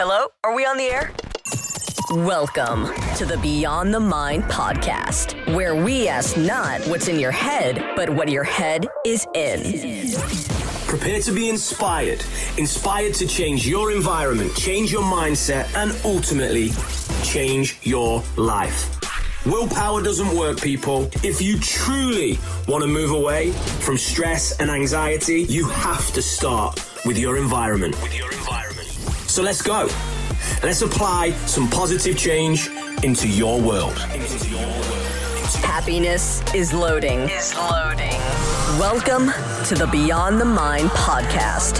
[0.00, 0.28] Hello?
[0.44, 1.10] Are we on the air?
[2.24, 7.84] Welcome to the Beyond the Mind podcast, where we ask not what's in your head,
[7.96, 10.12] but what your head is in.
[10.86, 12.22] Prepare to be inspired.
[12.58, 16.70] Inspired to change your environment, change your mindset, and ultimately
[17.24, 18.94] change your life.
[19.46, 21.10] Willpower doesn't work, people.
[21.24, 22.38] If you truly
[22.68, 28.00] want to move away from stress and anxiety, you have to start with your environment.
[28.00, 28.27] With your environment.
[29.28, 29.88] So let's go.
[30.62, 32.70] Let's apply some positive change
[33.02, 33.92] into your world.
[34.14, 34.84] Into your world.
[35.62, 37.20] Happiness is loading.
[37.28, 38.18] Is loading.
[38.80, 39.26] Welcome
[39.66, 41.76] to the Beyond the Mind podcast.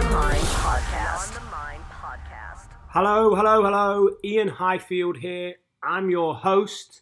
[2.90, 4.10] Hello, hello, hello.
[4.22, 5.54] Ian Highfield here.
[5.82, 7.00] I'm your host.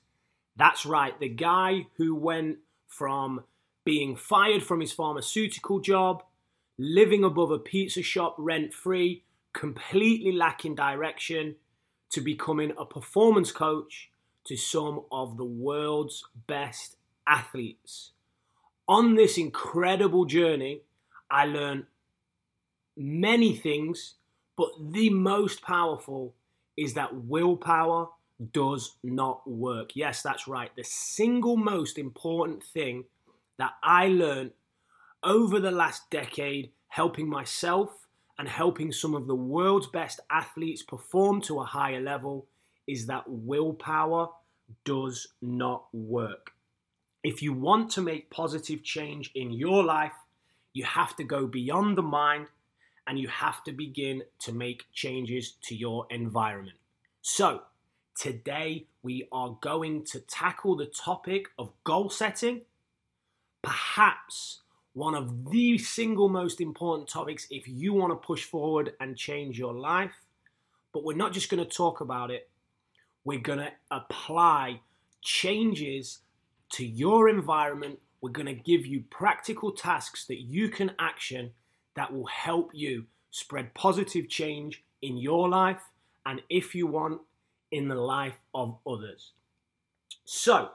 [0.54, 3.42] That's right, the guy who went from
[3.84, 6.22] being fired from his pharmaceutical job,
[6.78, 9.24] living above a pizza shop rent free,
[9.56, 11.56] completely lacking direction,
[12.10, 14.10] to becoming a performance coach
[14.44, 18.12] to some of the world's best athletes.
[18.86, 20.82] On this incredible journey,
[21.30, 21.86] I learned
[22.96, 24.14] many things,
[24.56, 26.34] but the most powerful
[26.76, 28.08] is that willpower
[28.52, 29.96] does not work.
[29.96, 30.70] Yes, that's right.
[30.76, 33.04] The single most important thing
[33.58, 34.52] that I learned
[35.24, 38.05] over the last decade, helping myself
[38.38, 42.46] and helping some of the world's best athletes perform to a higher level,
[42.86, 44.28] is that willpower
[44.84, 46.52] does not work.
[47.24, 50.12] If you want to make positive change in your life,
[50.72, 52.46] you have to go beyond the mind
[53.06, 56.76] and you have to begin to make changes to your environment.
[57.22, 57.62] So,
[58.16, 62.62] Today, we are going to tackle the topic of goal setting,
[63.60, 64.60] perhaps
[64.96, 69.58] one of the single most important topics if you want to push forward and change
[69.58, 70.14] your life.
[70.94, 72.48] But we're not just going to talk about it,
[73.22, 74.80] we're going to apply
[75.20, 76.20] changes
[76.70, 77.98] to your environment.
[78.22, 81.50] We're going to give you practical tasks that you can action
[81.94, 85.82] that will help you spread positive change in your life.
[86.24, 87.20] And if you want,
[87.70, 89.32] in the life of others.
[90.24, 90.70] So,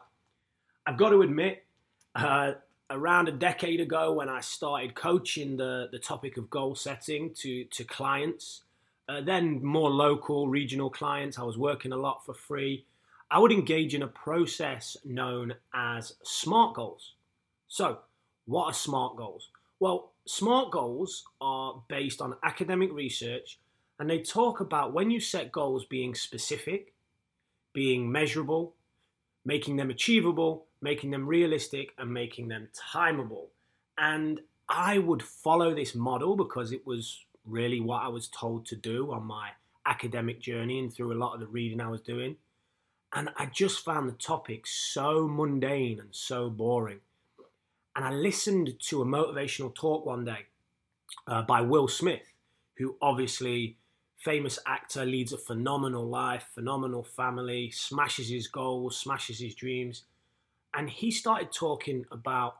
[0.85, 1.65] I've got to admit,
[2.13, 2.51] uh,
[2.91, 7.63] around a decade ago when I started coaching the, the topic of goal setting to,
[7.65, 8.63] to clients,
[9.09, 12.85] uh, then more local, regional clients, I was working a lot for free.
[13.29, 17.13] I would engage in a process known as SMART goals.
[17.67, 17.99] So,
[18.45, 19.49] what are SMART goals?
[19.79, 23.57] Well, SMART goals are based on academic research
[23.99, 26.93] and they talk about when you set goals being specific,
[27.73, 28.73] being measurable,
[29.45, 33.47] making them achievable, making them realistic, and making them timeable.
[33.97, 38.75] And I would follow this model because it was really what I was told to
[38.75, 39.49] do on my
[39.85, 42.37] academic journey and through a lot of the reading I was doing.
[43.13, 46.99] And I just found the topic so mundane and so boring.
[47.95, 50.45] And I listened to a motivational talk one day
[51.27, 52.21] uh, by Will Smith,
[52.77, 53.77] who obviously
[54.21, 60.03] famous actor, leads a phenomenal life, phenomenal family, smashes his goals, smashes his dreams.
[60.73, 62.57] And he started talking about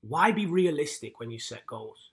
[0.00, 2.10] why be realistic when you set goals?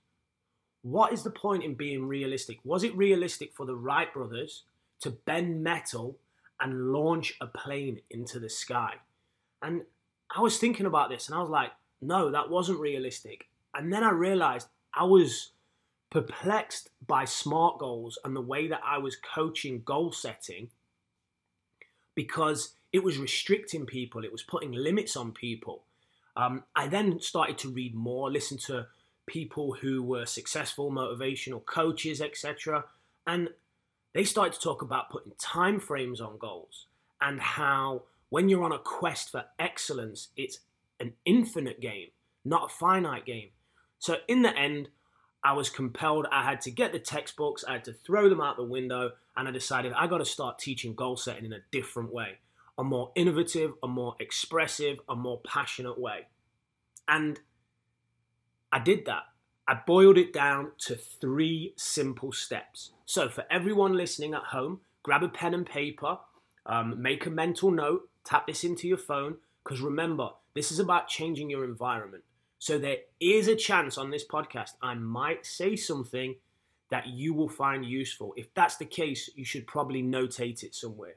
[0.82, 2.60] What is the point in being realistic?
[2.64, 4.64] Was it realistic for the Wright brothers
[5.02, 6.18] to bend metal
[6.60, 8.96] and launch a plane into the sky?
[9.62, 9.84] And
[10.36, 11.72] I was thinking about this and I was like,
[12.02, 13.48] no, that wasn't realistic.
[13.76, 15.52] And then I realized I was
[16.10, 20.70] perplexed by SMART goals and the way that I was coaching goal setting
[22.16, 25.84] because it was restricting people, it was putting limits on people.
[26.36, 28.88] Um, I then started to read more, listen to
[29.28, 32.86] people who were successful, motivational coaches, etc.
[33.26, 33.50] And
[34.14, 36.88] they started to talk about putting time frames on goals
[37.22, 40.60] and how when you're on a quest for excellence, it's
[41.00, 42.10] an infinite game,
[42.44, 43.50] not a finite game.
[44.00, 44.90] So in the end,
[45.44, 48.58] I was compelled, I had to get the textbooks, I had to throw them out
[48.58, 52.14] the window, and I decided I got to start teaching goal setting in a different
[52.14, 52.38] way
[52.82, 56.28] a more innovative, a more expressive, a more passionate way.
[57.08, 57.40] And
[58.72, 59.24] I did that.
[59.68, 62.92] I boiled it down to three simple steps.
[63.06, 66.18] So, for everyone listening at home, grab a pen and paper,
[66.66, 71.08] um, make a mental note, tap this into your phone, because remember, this is about
[71.08, 72.24] changing your environment.
[72.58, 76.36] So there is a chance on this podcast I might say something
[76.90, 78.34] that you will find useful.
[78.36, 81.16] If that's the case, you should probably notate it somewhere.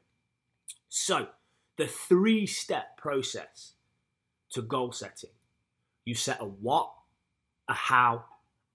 [0.89, 1.29] So,
[1.77, 3.73] the three step process
[4.51, 5.31] to goal setting
[6.05, 6.93] you set a what,
[7.69, 8.25] a how,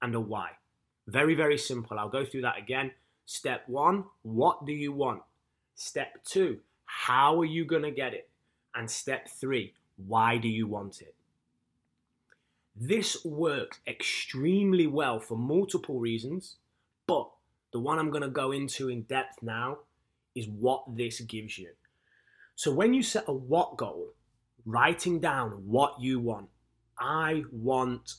[0.02, 0.52] and a why.
[1.08, 2.00] Very, very simple.
[2.00, 2.92] I'll go through that again.
[3.26, 5.22] Step one, what do you want?
[5.76, 8.30] Step two, how are you going to get it?
[8.76, 9.74] And step three,
[10.08, 11.16] why do you want it?
[12.76, 16.56] This works extremely well for multiple reasons,
[17.08, 17.30] but
[17.72, 19.80] the one I'm going to go into in depth now
[20.34, 21.70] is what this gives you.
[22.60, 24.16] So, when you set a what goal,
[24.66, 26.50] writing down what you want,
[27.00, 28.16] I want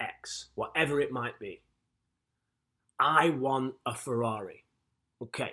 [0.00, 1.60] X, whatever it might be.
[2.98, 4.64] I want a Ferrari.
[5.20, 5.50] Okay,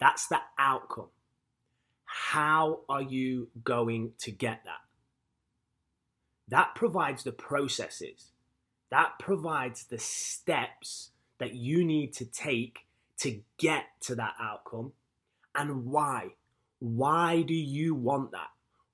[0.00, 1.10] that's the outcome.
[2.06, 4.80] How are you going to get that?
[6.48, 8.32] That provides the processes,
[8.90, 12.86] that provides the steps that you need to take
[13.18, 14.92] to get to that outcome
[15.54, 16.28] and why.
[16.80, 18.48] Why do you want that?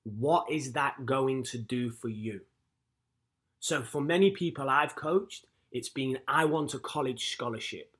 [0.05, 2.41] What is that going to do for you?
[3.61, 7.97] So, for many people I've coached, it's been I want a college scholarship,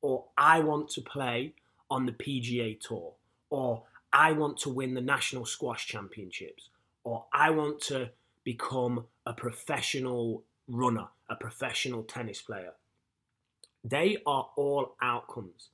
[0.00, 1.54] or I want to play
[1.90, 3.14] on the PGA Tour,
[3.50, 3.82] or
[4.12, 6.68] I want to win the National Squash Championships,
[7.04, 8.10] or I want to
[8.44, 12.72] become a professional runner, a professional tennis player.
[13.84, 15.68] They are all outcomes.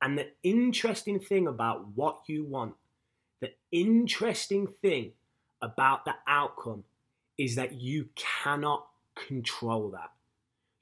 [0.00, 2.74] And the interesting thing about what you want,
[3.44, 5.12] the interesting thing
[5.60, 6.84] about the outcome
[7.36, 10.10] is that you cannot control that.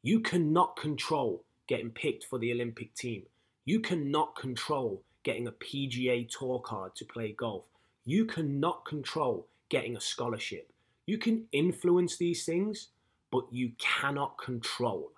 [0.02, 3.22] You cannot control getting picked for the Olympic team.
[3.64, 7.64] You cannot control getting a PGA Tour card to play golf.
[8.04, 10.72] You cannot control getting a scholarship.
[11.06, 12.88] You can influence these things,
[13.30, 15.12] but you cannot control.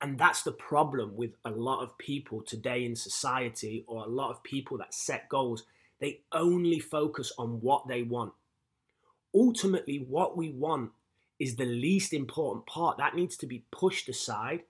[0.00, 4.30] And that's the problem with a lot of people today in society, or a lot
[4.30, 5.64] of people that set goals.
[6.00, 8.32] They only focus on what they want.
[9.34, 10.92] Ultimately, what we want
[11.38, 12.98] is the least important part.
[12.98, 14.62] That needs to be pushed aside,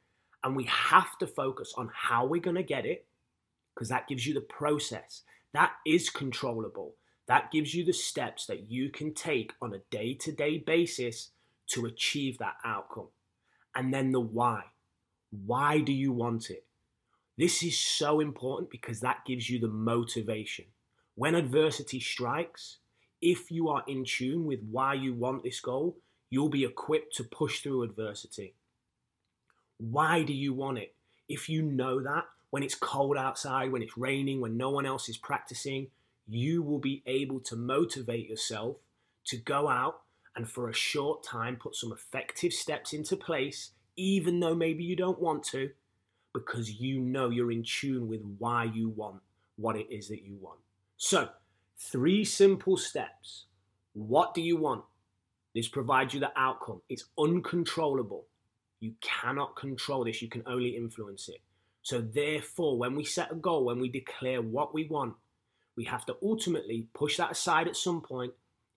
[0.43, 3.07] and we have to focus on how we're going to get it
[3.75, 5.23] because that gives you the process.
[5.55, 6.95] That is controllable.
[7.29, 11.31] That gives you the steps that you can take on a day to day basis
[11.69, 13.09] to achieve that outcome.
[13.75, 14.63] And then the why.
[15.31, 16.65] Why do you want it?
[17.37, 20.65] This is so important because that gives you the motivation.
[21.19, 22.79] When adversity strikes,
[23.21, 25.97] if you are in tune with why you want this goal,
[26.31, 28.55] you'll be equipped to push through adversity.
[29.79, 30.95] Why do you want it?
[31.29, 35.09] If you know that, when it's cold outside, when it's raining, when no one else
[35.09, 35.89] is practicing,
[36.29, 38.77] you will be able to motivate yourself
[39.25, 40.03] to go out
[40.37, 44.95] and for a short time put some effective steps into place, even though maybe you
[44.95, 45.71] don't want to,
[46.33, 49.21] because you know you're in tune with why you want
[49.57, 50.61] what it is that you want.
[50.99, 51.29] So,
[51.77, 53.47] three simple steps.
[53.93, 54.85] What do you want?
[55.55, 56.83] This provides you the outcome.
[56.89, 58.27] It's uncontrollable.
[58.81, 61.41] You cannot control this, you can only influence it.
[61.83, 65.15] So, therefore, when we set a goal, when we declare what we want,
[65.77, 68.33] we have to ultimately push that aside at some point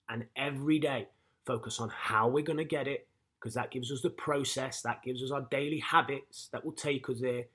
[0.07, 1.07] and every day
[1.43, 3.07] focus on how we're going to get it
[3.39, 7.09] because that gives us the process, that gives us our daily habits that will take
[7.09, 7.45] us there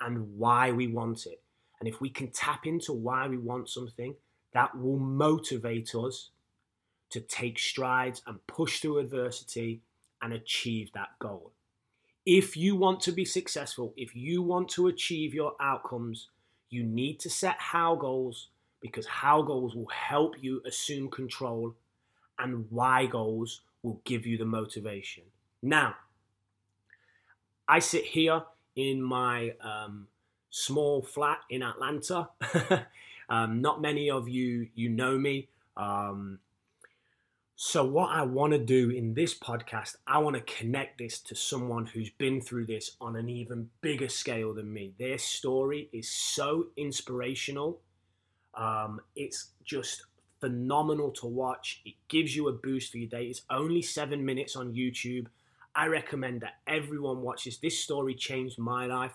[0.00, 1.40] and why we want it.
[1.78, 4.14] And if we can tap into why we want something,
[4.52, 6.30] that will motivate us
[7.10, 9.82] to take strides and push through adversity
[10.22, 11.52] and achieve that goal.
[12.24, 16.28] If you want to be successful, if you want to achieve your outcomes,
[16.70, 18.48] you need to set how goals
[18.80, 21.74] because how goals will help you assume control
[22.38, 25.24] and why goals will give you the motivation.
[25.62, 25.94] Now,
[27.68, 28.42] I sit here
[28.74, 30.08] in my um,
[30.56, 32.30] small flat in Atlanta.
[33.28, 35.48] um, not many of you you know me.
[35.76, 36.38] Um,
[37.58, 41.34] so, what I want to do in this podcast, I want to connect this to
[41.34, 44.94] someone who's been through this on an even bigger scale than me.
[44.98, 47.80] Their story is so inspirational.
[48.54, 50.04] Um, it's just
[50.40, 51.82] phenomenal to watch.
[51.84, 53.24] It gives you a boost for your day.
[53.26, 55.26] It's only seven minutes on YouTube.
[55.74, 57.58] I recommend that everyone watches.
[57.58, 59.12] This story changed my life.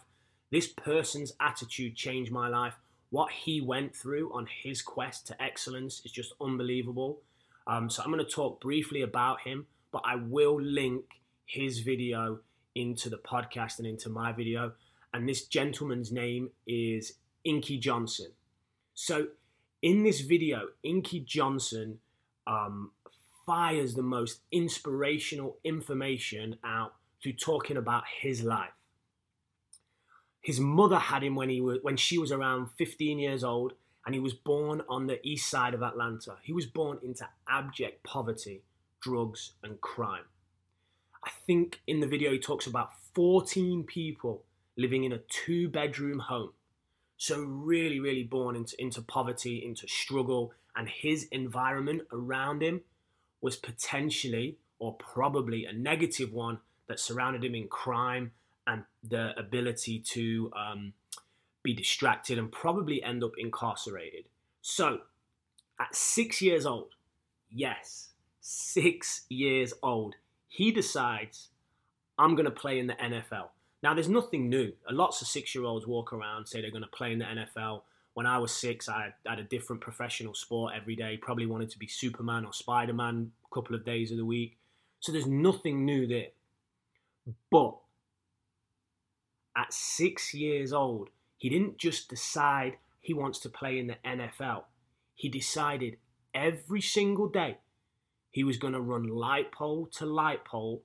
[0.52, 2.76] This person's attitude changed my life.
[3.10, 7.22] What he went through on his quest to excellence is just unbelievable.
[7.68, 11.06] Um, so I'm going to talk briefly about him, but I will link
[11.46, 12.40] his video
[12.76, 14.74] into the podcast and into my video.
[15.14, 18.32] And this gentleman's name is Inky Johnson.
[18.94, 19.28] So
[19.82, 22.00] in this video, Inky Johnson
[22.48, 22.92] um,
[23.46, 28.72] fires the most inspirational information out through talking about his life.
[30.42, 33.74] His mother had him when he was when she was around 15 years old,
[34.06, 36.38] and he was born on the east side of Atlanta.
[36.42, 38.64] He was born into abject poverty,
[39.02, 40.26] drugs, and crime.
[41.24, 44.44] I think in the video he talks about 14 people
[44.76, 46.54] living in a two bedroom home.
[47.18, 52.82] So really, really born into, into poverty, into struggle, and his environment around him
[53.42, 58.32] was potentially or probably a negative one that surrounded him in crime
[58.68, 60.94] and the ability to um,
[61.64, 64.26] be distracted and probably end up incarcerated.
[64.62, 65.00] So,
[65.80, 66.94] at six years old,
[67.50, 70.16] yes, six years old,
[70.48, 71.50] he decides,
[72.18, 73.50] I'm going to play in the NFL.
[73.84, 74.74] Now, there's nothing new.
[74.90, 77.82] Lots of six year olds walk around, say they're going to play in the NFL.
[78.14, 81.18] When I was six, I had a different professional sport every day.
[81.18, 84.58] Probably wanted to be Superman or Spider Man a couple of days of the week.
[85.00, 86.28] So there's nothing new there.
[87.50, 87.78] But
[89.56, 94.64] at six years old, he didn't just decide he wants to play in the NFL.
[95.16, 95.98] He decided
[96.34, 97.58] every single day
[98.30, 100.84] he was going to run light pole to light pole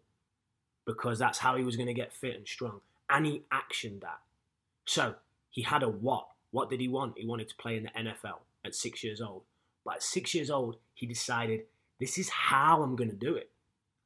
[0.86, 2.80] because that's how he was going to get fit and strong.
[3.08, 4.20] And he actioned that.
[4.84, 5.14] So
[5.50, 6.26] he had a what.
[6.50, 7.18] What did he want?
[7.18, 9.42] He wanted to play in the NFL at six years old.
[9.84, 11.62] But at six years old, he decided
[12.00, 13.50] this is how I'm going to do it.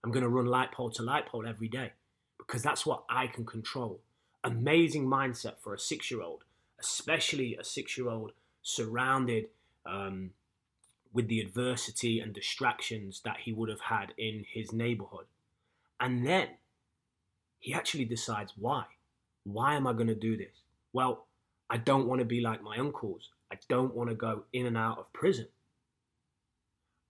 [0.04, 1.92] I'm going to run light pole to light pole every day
[2.38, 4.00] because that's what I can control.
[4.42, 6.44] Amazing mindset for a six year old,
[6.78, 8.32] especially a six year old
[8.62, 9.46] surrounded
[9.86, 10.30] um,
[11.12, 15.26] with the adversity and distractions that he would have had in his neighborhood.
[15.98, 16.48] And then
[17.58, 18.84] he actually decides why.
[19.44, 20.62] Why am I going to do this?
[20.92, 21.26] Well,
[21.68, 23.30] I don't want to be like my uncles.
[23.52, 25.48] I don't want to go in and out of prison.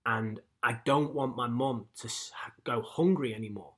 [0.04, 2.08] And I don't want my mom to
[2.64, 3.72] go hungry anymore.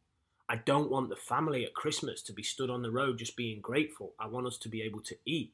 [0.48, 3.60] I don't want the family at Christmas to be stood on the road just being
[3.60, 4.12] grateful.
[4.18, 5.52] I want us to be able to eat.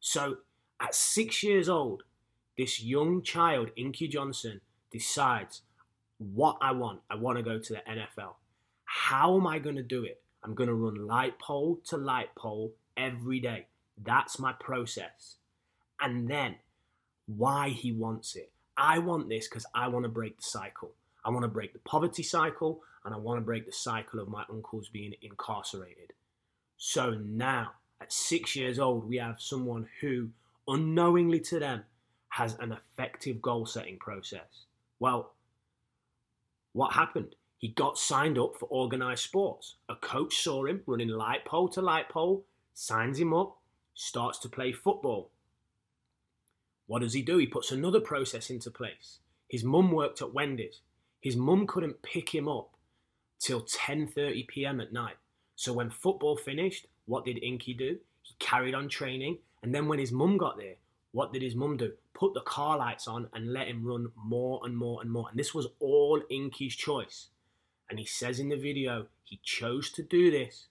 [0.00, 0.38] So
[0.80, 2.02] at six years old,
[2.58, 4.60] this young child, Inky Johnson,
[4.90, 5.62] decides
[6.18, 7.00] what I want.
[7.10, 8.34] I want to go to the NFL.
[8.84, 10.20] How am I going to do it?
[10.42, 13.66] I'm going to run light pole to light pole every day.
[14.02, 15.36] That's my process.
[16.00, 16.56] And then
[17.26, 18.50] why he wants it.
[18.76, 20.92] I want this because I want to break the cycle.
[21.24, 24.28] I want to break the poverty cycle and I want to break the cycle of
[24.28, 26.12] my uncles being incarcerated.
[26.76, 30.30] So now, at six years old, we have someone who,
[30.66, 31.84] unknowingly to them,
[32.30, 34.64] has an effective goal setting process.
[34.98, 35.34] Well,
[36.72, 37.36] what happened?
[37.58, 39.76] He got signed up for organized sports.
[39.88, 42.44] A coach saw him running light pole to light pole,
[42.74, 43.58] signs him up,
[43.94, 45.30] starts to play football.
[46.86, 47.38] What does he do?
[47.38, 49.20] He puts another process into place.
[49.48, 50.80] His mum worked at Wendy's.
[51.20, 52.73] His mum couldn't pick him up
[53.44, 54.80] till 10:30 p.m.
[54.80, 55.16] at night.
[55.54, 57.98] So when football finished, what did Inky do?
[58.22, 60.76] He carried on training, and then when his mum got there,
[61.12, 61.92] what did his mum do?
[62.14, 65.28] Put the car lights on and let him run more and more and more.
[65.28, 67.28] And this was all Inky's choice.
[67.90, 70.68] And he says in the video, he chose to do this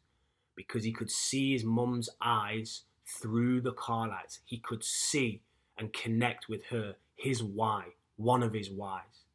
[0.56, 4.39] because he could see his mum's eyes through the car lights.
[4.46, 5.42] He could see
[5.77, 9.25] and connect with her, his why, one of his whys.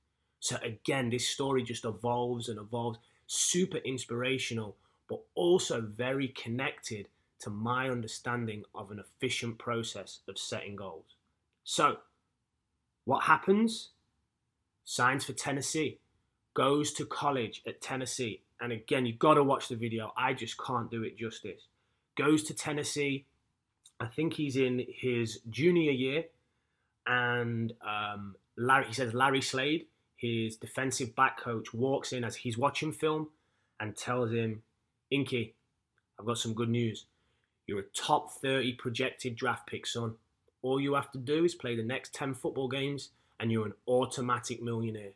[0.40, 2.98] So again, this story just evolves and evolves.
[3.28, 4.76] Super inspirational,
[5.08, 7.08] but also very connected
[7.40, 11.04] to my understanding of an efficient process of setting goals.
[11.62, 11.98] So,
[13.04, 13.90] what happens?
[14.84, 15.98] Signs for Tennessee,
[16.54, 18.42] goes to college at Tennessee.
[18.60, 20.12] And again, you've got to watch the video.
[20.16, 21.68] I just can't do it justice.
[22.16, 23.26] Goes to Tennessee.
[24.00, 26.24] I think he's in his junior year.
[27.06, 29.86] And um, Larry, he says Larry Slade,
[30.18, 33.28] his defensive back coach, walks in as he's watching film
[33.80, 34.62] and tells him,
[35.10, 35.54] Inky,
[36.18, 37.06] I've got some good news.
[37.66, 40.16] You're a top 30 projected draft pick, son.
[40.60, 43.74] All you have to do is play the next 10 football games and you're an
[43.86, 45.12] automatic millionaire.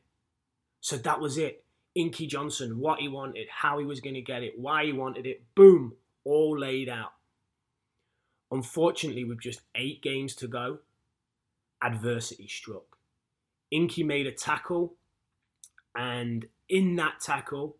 [0.80, 1.64] So that was it.
[1.94, 5.26] Inky Johnson, what he wanted, how he was going to get it, why he wanted
[5.26, 5.94] it, boom,
[6.24, 7.12] all laid out.
[8.50, 10.78] Unfortunately, with just eight games to go,
[11.82, 12.98] adversity struck.
[13.72, 14.94] Inky made a tackle,
[15.96, 17.78] and in that tackle,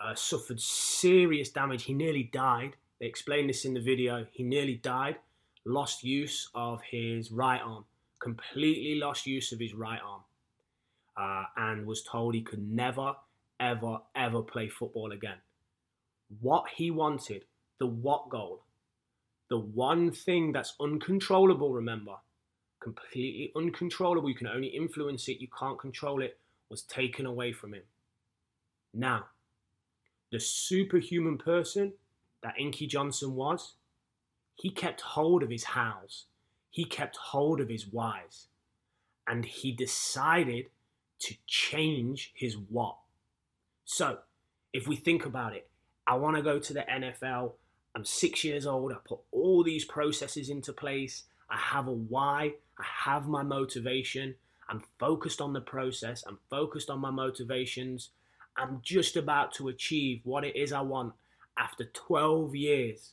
[0.00, 1.84] uh, suffered serious damage.
[1.84, 2.76] He nearly died.
[3.00, 4.26] They explain this in the video.
[4.30, 5.16] He nearly died,
[5.64, 7.84] lost use of his right arm,
[8.20, 10.22] completely lost use of his right arm,
[11.16, 13.14] uh, and was told he could never,
[13.58, 15.38] ever, ever play football again.
[16.40, 17.44] What he wanted,
[17.78, 18.62] the what goal,
[19.50, 22.14] the one thing that's uncontrollable, remember,
[22.84, 26.38] completely uncontrollable, you can only influence it, you can't control it,
[26.68, 27.82] was taken away from him.
[28.92, 29.24] Now,
[30.30, 31.94] the superhuman person
[32.42, 33.74] that Inky Johnson was,
[34.54, 36.26] he kept hold of his hows.
[36.70, 38.48] He kept hold of his whys.
[39.26, 40.66] And he decided
[41.20, 42.96] to change his what.
[43.84, 44.18] So,
[44.72, 45.68] if we think about it,
[46.06, 47.52] I want to go to the NFL.
[47.94, 48.92] I'm six years old.
[48.92, 51.24] I put all these processes into place.
[51.54, 52.54] I have a why.
[52.78, 54.34] I have my motivation.
[54.68, 56.24] I'm focused on the process.
[56.26, 58.10] I'm focused on my motivations.
[58.56, 61.12] I'm just about to achieve what it is I want
[61.56, 63.12] after 12 years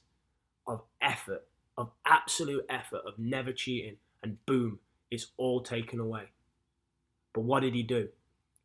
[0.65, 3.98] of effort, of absolute effort, of never cheating.
[4.24, 4.79] And boom,
[5.12, 6.29] it's all taken away.
[7.33, 8.10] But what did he do?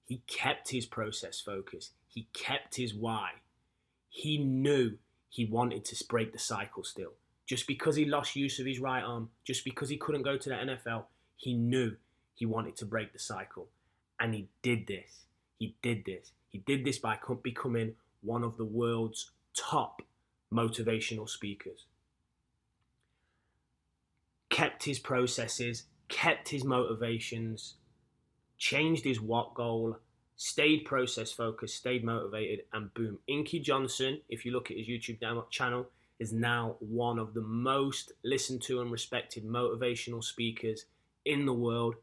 [0.06, 1.90] He kept his process focus.
[2.08, 3.30] He kept his why.
[4.08, 4.96] He knew
[5.28, 7.12] he wanted to break the cycle still.
[7.46, 10.48] Just because he lost use of his right arm, just because he couldn't go to
[10.48, 11.04] the NFL,
[11.36, 11.96] he knew
[12.34, 13.68] he wanted to break the cycle.
[14.18, 15.24] And he did this.
[15.58, 16.32] He did this.
[16.50, 20.02] He did this by becoming one of the world's top
[20.52, 21.86] motivational speakers.
[24.50, 27.74] Kept his processes, kept his motivations,
[28.58, 29.98] changed his what goal,
[30.36, 33.18] stayed process focused, stayed motivated, and boom.
[33.26, 35.18] Inky Johnson, if you look at his YouTube
[35.50, 35.86] channel,
[36.18, 40.86] is now one of the most listened to and respected motivational speakers
[41.24, 41.96] in the world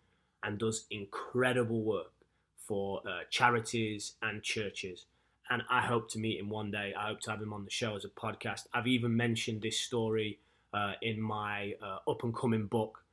[0.44, 2.12] and does incredible work
[2.58, 5.06] for uh, charities and churches.
[5.50, 6.94] And I hope to meet him one day.
[6.98, 8.68] I hope to have him on the show as a podcast.
[8.74, 10.40] I've even mentioned this story
[10.74, 13.04] uh, in my uh, up and coming book,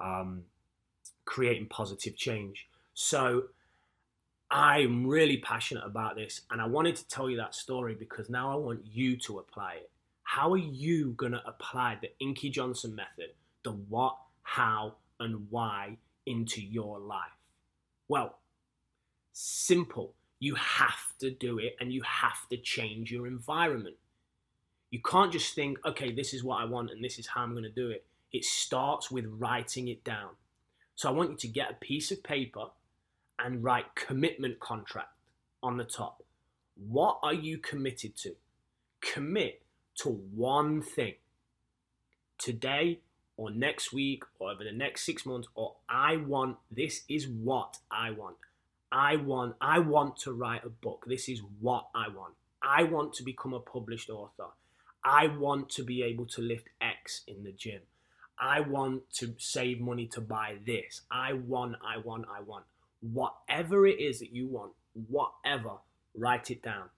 [0.00, 0.42] um,
[1.24, 2.66] Creating Positive Change.
[2.94, 3.44] So
[4.50, 8.52] I'm really passionate about this, and I wanted to tell you that story because now
[8.52, 9.90] I want you to apply it.
[10.26, 13.30] How are you going to apply the Inky Johnson method,
[13.62, 17.30] the what, how, and why into your life?
[18.08, 18.36] Well,
[19.32, 20.14] simple.
[20.40, 23.94] You have to do it and you have to change your environment.
[24.90, 27.52] You can't just think, okay, this is what I want and this is how I'm
[27.52, 28.04] going to do it.
[28.32, 30.30] It starts with writing it down.
[30.96, 32.64] So I want you to get a piece of paper
[33.38, 35.14] and write commitment contract
[35.62, 36.24] on the top.
[36.74, 38.34] What are you committed to?
[39.00, 39.62] Commit
[39.96, 41.14] to one thing
[42.38, 43.00] today
[43.36, 47.78] or next week or over the next six months, or I want this is what
[47.90, 48.36] I want.
[48.90, 51.04] I want I want to write a book.
[51.06, 52.34] This is what I want.
[52.62, 54.48] I want to become a published author.
[55.04, 57.82] I want to be able to lift X in the gym.
[58.38, 61.02] I want to save money to buy this.
[61.10, 62.64] I want, I want, I want.
[63.00, 64.72] Whatever it is that you want,
[65.08, 65.72] whatever,
[66.14, 66.90] write it down.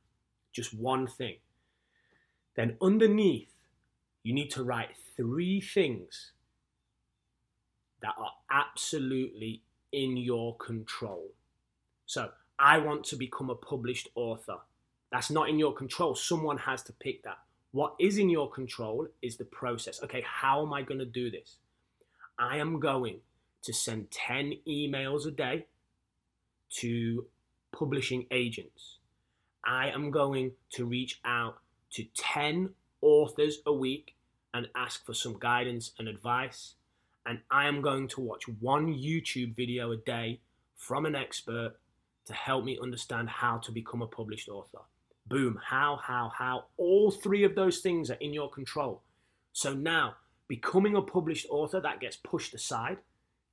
[0.52, 1.36] Just one thing.
[2.58, 3.52] Then underneath,
[4.24, 6.32] you need to write three things
[8.02, 11.28] that are absolutely in your control.
[12.06, 14.56] So, I want to become a published author.
[15.12, 16.16] That's not in your control.
[16.16, 17.38] Someone has to pick that.
[17.70, 20.02] What is in your control is the process.
[20.02, 21.58] Okay, how am I going to do this?
[22.40, 23.20] I am going
[23.62, 25.66] to send 10 emails a day
[26.78, 27.26] to
[27.70, 28.96] publishing agents.
[29.64, 31.58] I am going to reach out
[31.92, 32.70] to 10
[33.00, 34.14] authors a week
[34.54, 36.74] and ask for some guidance and advice.
[37.26, 40.40] And I am going to watch one YouTube video a day
[40.76, 41.74] from an expert
[42.26, 44.80] to help me understand how to become a published author.
[45.26, 46.64] Boom, how, how, how.
[46.76, 49.02] All three of those things are in your control.
[49.52, 50.14] So now,
[50.46, 52.98] becoming a published author, that gets pushed aside.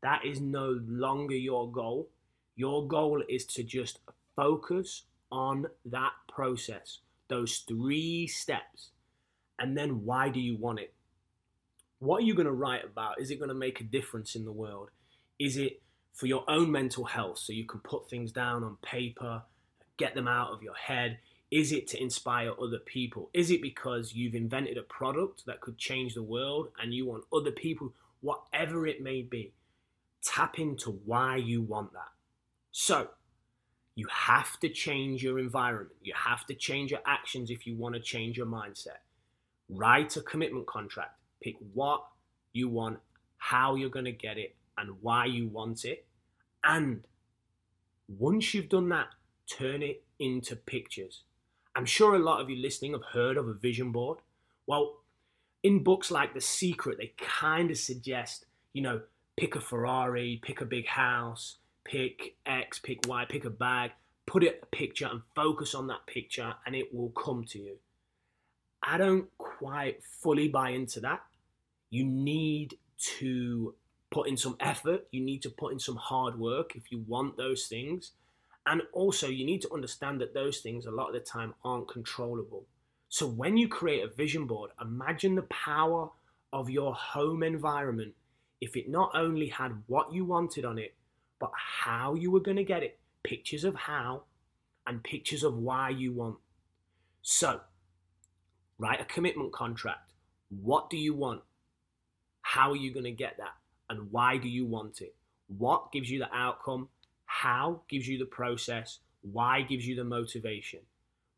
[0.02, 2.10] That is no longer your goal.
[2.56, 4.00] Your goal is to just
[4.36, 8.90] focus on that process, those three steps.
[9.58, 10.94] And then why do you want it?
[12.00, 13.20] What are you going to write about?
[13.20, 14.90] Is it going to make a difference in the world?
[15.40, 15.82] Is it
[16.14, 19.44] for your own mental health so you can put things down on paper,
[19.98, 21.20] get them out of your head?
[21.52, 23.30] Is it to inspire other people?
[23.34, 27.24] Is it because you've invented a product that could change the world and you want
[27.32, 29.54] other people, whatever it may be?
[30.24, 32.10] Tap into why you want that.
[32.72, 33.10] So,
[33.96, 35.96] you have to change your environment.
[36.02, 39.00] You have to change your actions if you want to change your mindset.
[39.70, 41.18] Write a commitment contract.
[41.42, 42.06] Pick what
[42.54, 43.00] you want,
[43.38, 46.06] how you're going to get it, and why you want it.
[46.64, 47.08] And
[48.08, 49.08] once you've done that,
[49.48, 51.24] turn it into pictures.
[51.76, 54.20] I'm sure a lot of you listening have heard of a vision board.
[54.68, 54.98] Well,
[55.64, 59.02] in books like The Secret, they kind of suggest, you know,
[59.38, 63.92] pick a Ferrari, pick a big house, pick X, pick Y, pick a bag,
[64.26, 67.78] put it a picture and focus on that picture and it will come to you.
[68.84, 71.22] I don't quite fully buy into that.
[71.90, 72.78] You need
[73.18, 73.76] to
[74.12, 77.38] put in some effort, you need to put in some hard work if you want
[77.38, 78.12] those things.
[78.68, 81.88] And also, you need to understand that those things a lot of the time aren't
[81.88, 82.66] controllable.
[83.10, 86.10] So, when you create a vision board, imagine the power
[86.52, 88.16] of your home environment
[88.62, 90.96] if it not only had what you wanted on it,
[91.40, 93.00] but how you were going to get it.
[93.24, 94.24] Pictures of how
[94.88, 96.38] and pictures of why you want.
[97.22, 97.62] So,
[98.78, 100.12] Write a commitment contract.
[100.50, 101.42] What do you want?
[102.42, 103.54] How are you going to get that?
[103.90, 105.16] And why do you want it?
[105.48, 106.90] What gives you the outcome?
[107.26, 109.00] How gives you the process?
[109.22, 110.82] Why gives you the motivation?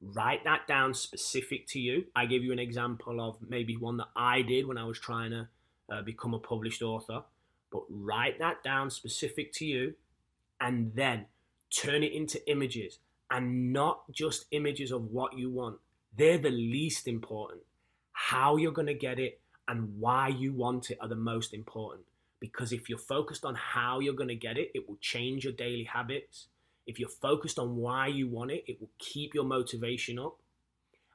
[0.01, 2.05] Write that down specific to you.
[2.15, 5.31] I gave you an example of maybe one that I did when I was trying
[5.31, 5.47] to
[5.91, 7.23] uh, become a published author.
[7.71, 9.95] But write that down specific to you
[10.59, 11.25] and then
[11.69, 12.99] turn it into images
[13.29, 15.79] and not just images of what you want.
[16.15, 17.61] They're the least important.
[18.13, 22.05] How you're going to get it and why you want it are the most important.
[22.39, 25.53] Because if you're focused on how you're going to get it, it will change your
[25.53, 26.47] daily habits.
[26.85, 30.37] If you're focused on why you want it, it will keep your motivation up.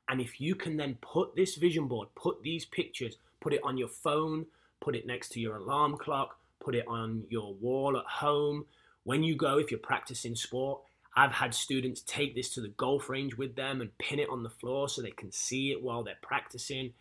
[0.09, 3.79] And if you can then put this vision board, put these pictures, put it on
[3.79, 4.47] your phone,
[4.81, 8.67] put it next to your alarm clock, put it on your wall at home.
[9.05, 10.81] When you go, if you're practicing sport,
[11.15, 14.43] I've had students take this to the golf range with them and pin it on
[14.43, 16.95] the floor so they can see it while they're practicing.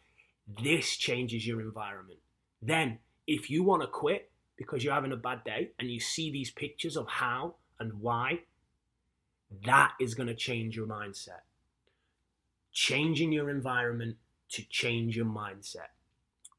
[0.62, 2.19] This changes your environment.
[2.62, 6.32] Then, if you want to quit because you're having a bad day and you see
[6.32, 8.41] these pictures of how and why,
[9.65, 11.41] that is going to change your mindset.
[12.74, 14.17] Changing your environment
[14.50, 15.91] to change your mindset.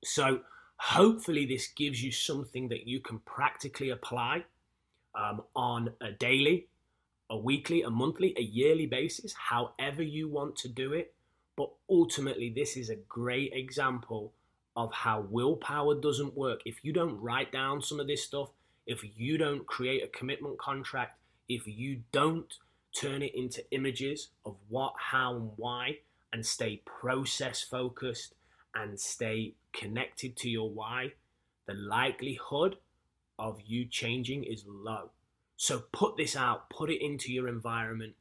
[0.04, 0.40] So,
[0.82, 4.44] hopefully, this gives you something that you can practically apply
[5.14, 6.66] um, on a daily,
[7.30, 11.14] a weekly, a monthly, a yearly basis, however you want to do it.
[11.56, 14.32] But ultimately, this is a great example
[14.74, 16.60] of how willpower doesn't work.
[16.64, 18.50] If you don't write down some of this stuff,
[18.84, 21.16] if you don't create a commitment contract,
[21.48, 22.52] if you don't
[22.92, 25.98] turn it into images of what, how, and why,
[26.32, 28.34] and stay process focused
[28.74, 31.12] and stay connected to your why,
[31.66, 32.76] the likelihood
[33.38, 35.10] of you changing is low.
[35.56, 38.14] So put this out, put it into your environment.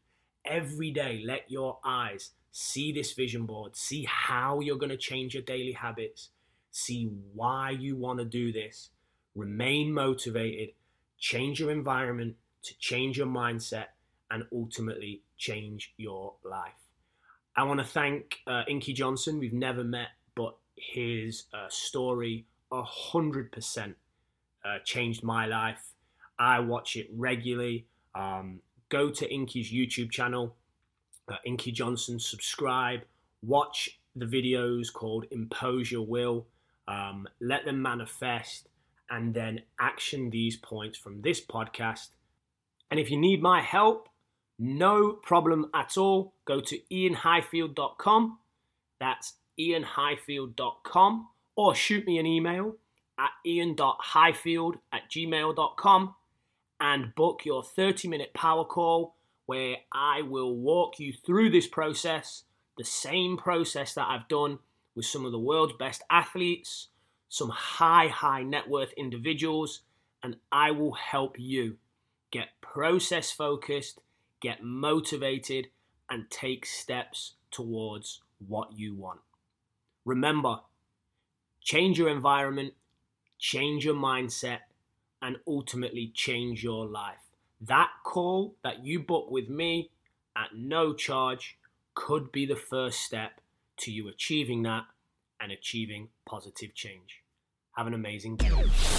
[0.45, 5.33] Every day, let your eyes see this vision board, see how you're going to change
[5.33, 6.29] your daily habits,
[6.71, 8.89] see why you want to do this,
[9.35, 10.69] remain motivated,
[11.17, 13.85] change your environment to change your mindset,
[14.29, 16.71] and ultimately change your life.
[17.55, 19.39] I want to thank uh, Inky Johnson.
[19.39, 20.09] We've never met,
[20.81, 23.95] his uh, story, a hundred percent,
[24.65, 25.93] uh, changed my life.
[26.39, 27.85] I watch it regularly.
[28.15, 30.55] Um, go to Inky's YouTube channel,
[31.27, 32.19] uh, Inky Johnson.
[32.19, 33.01] Subscribe.
[33.43, 36.47] Watch the videos called "Impose Your Will."
[36.87, 38.67] Um, let them manifest,
[39.09, 42.09] and then action these points from this podcast.
[42.89, 44.09] And if you need my help,
[44.59, 46.33] no problem at all.
[46.45, 48.39] Go to ianhighfield.com.
[48.99, 51.28] That's ianhighfield.com.
[51.56, 52.78] Or shoot me an email
[53.19, 56.15] at ian.highfield at gmail.com
[56.80, 62.43] and book your 30 minute power call where I will walk you through this process,
[62.78, 64.60] the same process that I've done
[64.95, 66.88] with some of the world's best athletes,
[67.28, 69.82] some high, high net worth individuals,
[70.24, 71.78] and I will help you
[72.32, 74.00] get process focused
[74.41, 75.67] get motivated,
[76.10, 79.21] and take steps towards what you want.
[80.05, 80.59] Remember,
[81.61, 82.73] change your environment,
[83.37, 84.59] change your mindset,
[85.21, 87.19] and ultimately change your life.
[87.61, 89.91] That call that you book with me
[90.35, 91.57] at no charge
[91.93, 93.41] could be the first step
[93.77, 94.85] to you achieving that
[95.39, 97.21] and achieving positive change.
[97.73, 98.51] Have an amazing day.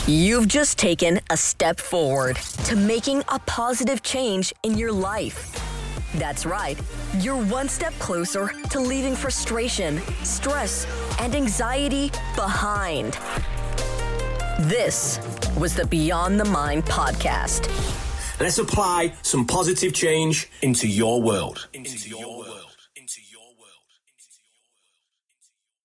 [0.06, 5.61] You've just taken a step forward to making a positive change in your life.
[6.14, 6.78] That's right.
[7.18, 10.86] You're one step closer to leaving frustration, stress,
[11.20, 13.18] and anxiety behind.
[14.60, 15.18] This
[15.58, 17.68] was the Beyond the Mind podcast.
[18.40, 21.68] Let's apply some positive change into your world.
[21.72, 22.61] Into your world.